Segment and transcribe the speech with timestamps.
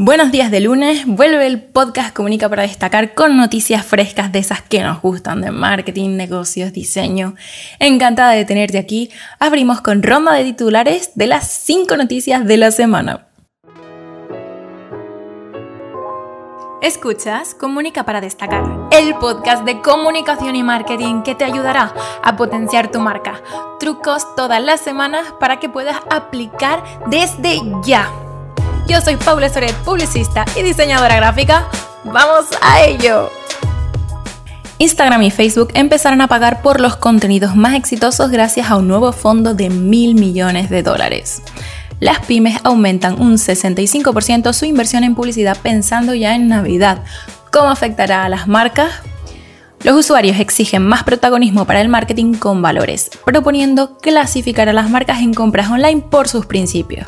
[0.00, 4.62] Buenos días de lunes, vuelve el podcast Comunica para destacar con noticias frescas de esas
[4.62, 7.34] que nos gustan de marketing, negocios, diseño.
[7.80, 9.10] Encantada de tenerte aquí.
[9.40, 13.26] Abrimos con ronda de titulares de las 5 noticias de la semana.
[16.80, 18.62] Escuchas Comunica para destacar,
[18.92, 21.92] el podcast de comunicación y marketing que te ayudará
[22.22, 23.42] a potenciar tu marca.
[23.80, 28.08] Trucos todas las semanas para que puedas aplicar desde ya.
[28.88, 31.68] Yo soy Paula Soret, publicista y diseñadora gráfica.
[32.04, 33.30] ¡Vamos a ello!
[34.78, 39.12] Instagram y Facebook empezarán a pagar por los contenidos más exitosos gracias a un nuevo
[39.12, 41.42] fondo de mil millones de dólares.
[42.00, 47.04] Las pymes aumentan un 65% su inversión en publicidad pensando ya en Navidad.
[47.52, 48.90] ¿Cómo afectará a las marcas?
[49.84, 55.20] Los usuarios exigen más protagonismo para el marketing con valores, proponiendo clasificar a las marcas
[55.20, 57.06] en compras online por sus principios.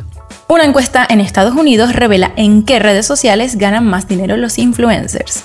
[0.51, 5.45] Una encuesta en Estados Unidos revela en qué redes sociales ganan más dinero los influencers.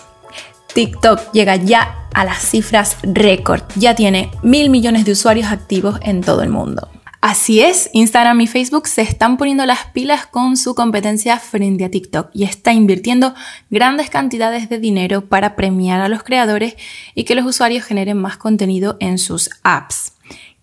[0.73, 6.21] TikTok llega ya a las cifras récord, ya tiene mil millones de usuarios activos en
[6.21, 6.89] todo el mundo.
[7.21, 11.91] Así es, Instagram y Facebook se están poniendo las pilas con su competencia frente a
[11.91, 13.35] TikTok y está invirtiendo
[13.69, 16.77] grandes cantidades de dinero para premiar a los creadores
[17.13, 20.13] y que los usuarios generen más contenido en sus apps.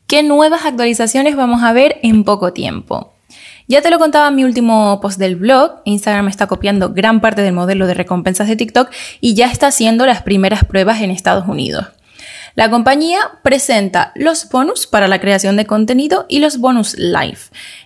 [0.08, 3.11] ¿Qué nuevas actualizaciones vamos a ver en poco tiempo?
[3.72, 7.40] Ya te lo contaba en mi último post del blog, Instagram está copiando gran parte
[7.40, 8.90] del modelo de recompensas de TikTok
[9.22, 11.86] y ya está haciendo las primeras pruebas en Estados Unidos.
[12.54, 17.38] La compañía presenta los bonus para la creación de contenido y los bonus live.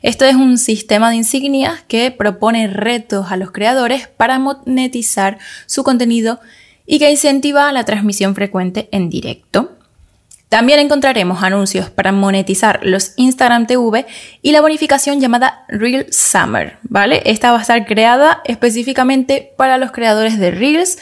[0.03, 5.85] Esto es un sistema de insignias que propone retos a los creadores para monetizar su
[5.85, 6.41] contenido
[6.85, 9.76] y que incentiva la transmisión frecuente en directo.
[10.49, 14.07] También encontraremos anuncios para monetizar los Instagram TV
[14.43, 17.23] y la bonificación llamada Real Summer, ¿vale?
[17.27, 20.99] Esta va a estar creada específicamente para los creadores de Reels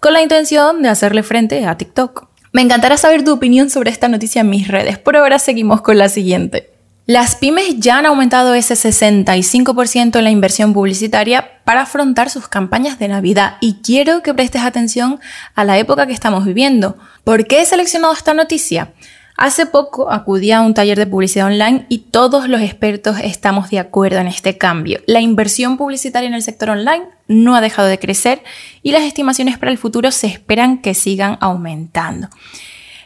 [0.00, 2.28] con la intención de hacerle frente a TikTok.
[2.52, 4.98] Me encantará saber tu opinión sobre esta noticia en mis redes.
[4.98, 6.77] Por ahora seguimos con la siguiente.
[7.08, 12.98] Las pymes ya han aumentado ese 65% en la inversión publicitaria para afrontar sus campañas
[12.98, 15.18] de Navidad y quiero que prestes atención
[15.54, 16.98] a la época que estamos viviendo.
[17.24, 18.92] ¿Por qué he seleccionado esta noticia?
[19.38, 23.78] Hace poco acudí a un taller de publicidad online y todos los expertos estamos de
[23.78, 25.00] acuerdo en este cambio.
[25.06, 28.42] La inversión publicitaria en el sector online no ha dejado de crecer
[28.82, 32.28] y las estimaciones para el futuro se esperan que sigan aumentando.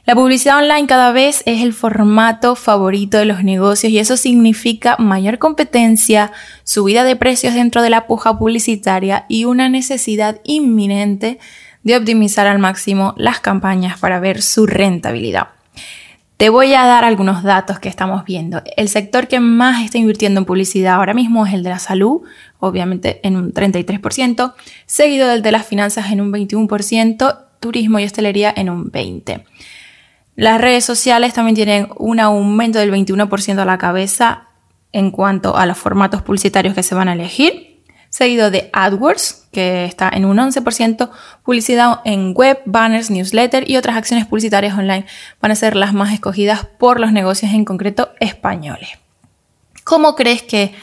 [0.05, 4.97] La publicidad online cada vez es el formato favorito de los negocios y eso significa
[4.99, 6.33] mayor competencia,
[6.65, 11.39] subida de precios dentro de la puja publicitaria y una necesidad inminente
[11.85, 15.51] de optimizar al máximo las campañas para ver su rentabilidad.
[16.37, 18.61] Te voy a dar algunos datos que estamos viendo.
[18.77, 22.23] El sector que más está invirtiendo en publicidad ahora mismo es el de la salud,
[22.59, 24.53] obviamente en un 33%,
[24.85, 29.45] seguido del de las finanzas en un 21%, turismo y hostelería en un 20%.
[30.35, 34.49] Las redes sociales también tienen un aumento del 21% a la cabeza
[34.93, 39.85] en cuanto a los formatos publicitarios que se van a elegir, seguido de AdWords, que
[39.85, 41.11] está en un 11%,
[41.43, 45.07] publicidad en web, banners, newsletter y otras acciones publicitarias online
[45.41, 48.91] van a ser las más escogidas por los negocios en concreto españoles.
[49.85, 50.75] ¿Cómo crees que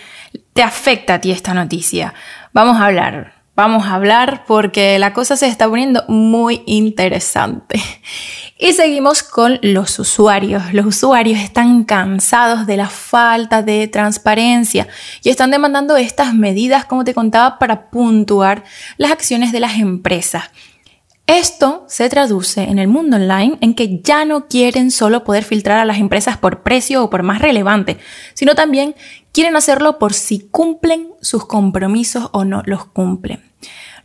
[0.54, 2.14] te afecta a ti esta noticia?
[2.54, 3.39] Vamos a hablar.
[3.60, 7.82] Vamos a hablar porque la cosa se está poniendo muy interesante.
[8.58, 10.74] Y seguimos con los usuarios.
[10.74, 14.88] Los usuarios están cansados de la falta de transparencia
[15.24, 18.64] y están demandando estas medidas, como te contaba, para puntuar
[18.98, 20.52] las acciones de las empresas.
[21.30, 25.78] Esto se traduce en el mundo online en que ya no quieren solo poder filtrar
[25.78, 28.00] a las empresas por precio o por más relevante,
[28.34, 28.96] sino también
[29.32, 33.44] quieren hacerlo por si cumplen sus compromisos o no los cumplen.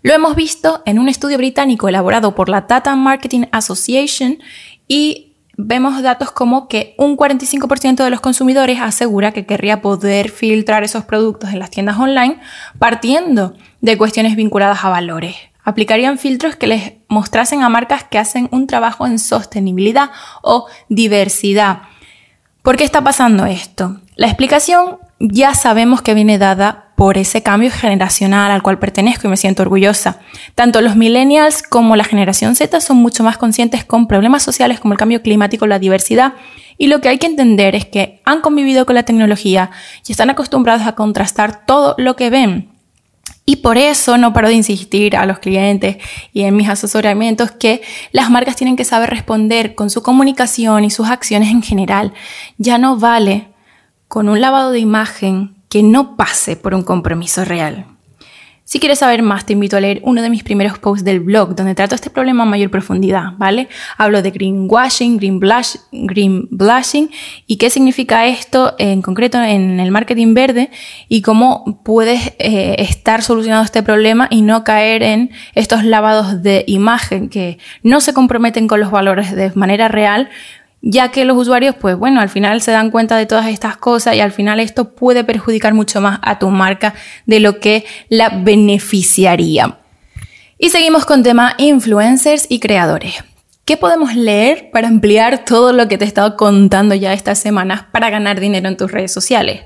[0.03, 4.41] Lo hemos visto en un estudio británico elaborado por la Data Marketing Association
[4.87, 10.85] y vemos datos como que un 45% de los consumidores asegura que querría poder filtrar
[10.85, 12.39] esos productos en las tiendas online
[12.79, 15.54] partiendo de cuestiones vinculadas a valores.
[15.65, 20.11] Aplicarían filtros que les mostrasen a marcas que hacen un trabajo en sostenibilidad
[20.43, 21.83] o diversidad.
[22.63, 24.01] ¿Por qué está pasando esto?
[24.17, 29.31] La explicación ya sabemos que viene dada por ese cambio generacional al cual pertenezco y
[29.31, 30.21] me siento orgullosa.
[30.55, 34.95] Tanto los millennials como la generación Z son mucho más conscientes con problemas sociales como
[34.95, 36.35] el cambio climático, la diversidad,
[36.77, 39.71] y lo que hay que entender es que han convivido con la tecnología
[40.07, 42.74] y están acostumbrados a contrastar todo lo que ven.
[43.47, 45.99] Y por eso no paro de insistir a los clientes
[46.33, 47.83] y en mis asesoramientos que
[48.13, 52.15] las marcas tienen que saber responder con su comunicación y sus acciones en general.
[52.57, 53.49] Ya no vale
[54.09, 57.94] con un lavado de imagen que no pase por un compromiso real.
[58.67, 61.55] Si quieres saber más, te invito a leer uno de mis primeros posts del blog,
[61.55, 63.69] donde trato este problema a mayor profundidad, ¿vale?
[63.99, 67.11] Hablo de greenwashing, green, blush, green blushing
[67.47, 70.71] y qué significa esto en concreto en el marketing verde
[71.11, 76.65] y cómo puedes eh, estar solucionando este problema y no caer en estos lavados de
[76.67, 80.31] imagen que no se comprometen con los valores de manera real,
[80.87, 84.17] ya que los usuarios, pues bueno, al final se dan cuenta de todas estas cosas
[84.17, 86.95] y al final esto puede perjudicar mucho más a tu marca
[87.25, 89.79] de lo que la beneficiaría.
[90.59, 93.25] Y seguimos con tema influencers y creadores.
[93.65, 97.85] ¿Qué podemos leer para ampliar todo lo que te he estado contando ya estas semanas
[97.91, 99.63] para ganar dinero en tus redes sociales?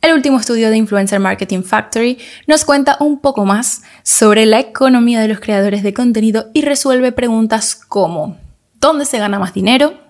[0.00, 2.16] El último estudio de Influencer Marketing Factory
[2.46, 7.12] nos cuenta un poco más sobre la economía de los creadores de contenido y resuelve
[7.12, 8.38] preguntas como
[8.80, 10.09] ¿dónde se gana más dinero?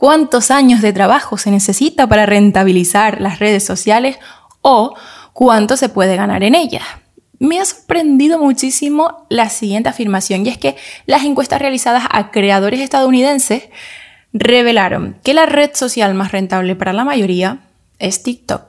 [0.00, 4.16] Cuántos años de trabajo se necesita para rentabilizar las redes sociales
[4.62, 4.94] o
[5.34, 6.84] cuánto se puede ganar en ellas.
[7.38, 12.80] Me ha sorprendido muchísimo la siguiente afirmación y es que las encuestas realizadas a creadores
[12.80, 13.64] estadounidenses
[14.32, 17.58] revelaron que la red social más rentable para la mayoría
[17.98, 18.62] es TikTok.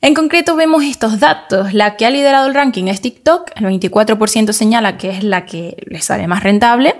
[0.00, 1.74] En concreto vemos estos datos.
[1.74, 5.76] La que ha liderado el ranking es TikTok, el 24% señala que es la que
[5.86, 6.94] le sale más rentable,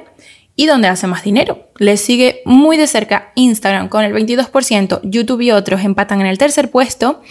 [0.56, 1.68] y donde hace más dinero.
[1.78, 6.38] Le sigue muy de cerca Instagram con el 22%, YouTube y otros empatan en el
[6.38, 7.22] tercer puesto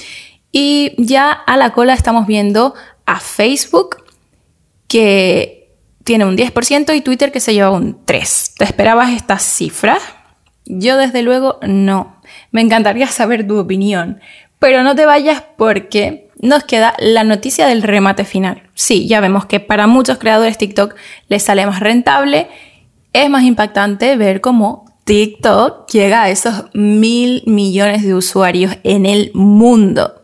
[0.52, 2.74] y ya a la cola estamos viendo
[3.06, 4.04] a Facebook
[4.88, 5.70] que
[6.04, 8.58] tiene un 10% y Twitter que se lleva un 3%.
[8.58, 10.02] ¿Te esperabas estas cifras?
[10.66, 12.22] Yo desde luego no.
[12.52, 14.20] Me encantaría saber tu opinión,
[14.60, 18.64] pero no te vayas porque nos queda la noticia del remate final.
[18.74, 20.96] Sí, ya vemos que para muchos creadores TikTok
[21.28, 22.48] les sale más rentable
[23.14, 29.32] es más impactante ver cómo TikTok llega a esos mil millones de usuarios en el
[29.34, 30.22] mundo.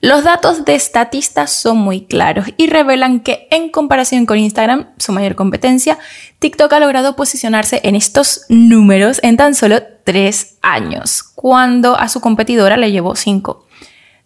[0.00, 5.10] Los datos de estatistas son muy claros y revelan que en comparación con Instagram, su
[5.10, 5.98] mayor competencia,
[6.38, 12.20] TikTok ha logrado posicionarse en estos números en tan solo tres años, cuando a su
[12.20, 13.66] competidora le llevó cinco.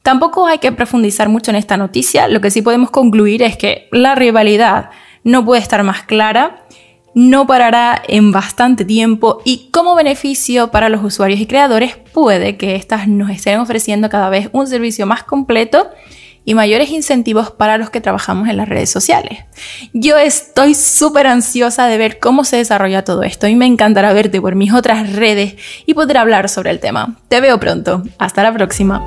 [0.02, 3.88] Tampoco hay que profundizar mucho en esta noticia, lo que sí podemos concluir es que
[3.92, 4.90] la rivalidad
[5.24, 6.66] no puede estar más clara
[7.14, 12.74] no parará en bastante tiempo y como beneficio para los usuarios y creadores puede que
[12.74, 15.90] estas nos estén ofreciendo cada vez un servicio más completo
[16.44, 19.40] y mayores incentivos para los que trabajamos en las redes sociales.
[19.92, 24.40] Yo estoy súper ansiosa de ver cómo se desarrolla todo esto y me encantará verte
[24.40, 25.54] por mis otras redes
[25.86, 27.16] y poder hablar sobre el tema.
[27.28, 28.02] Te veo pronto.
[28.18, 29.04] Hasta la próxima.